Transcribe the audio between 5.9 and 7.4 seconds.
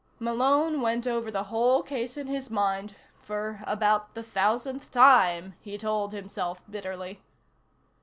himself bitterly.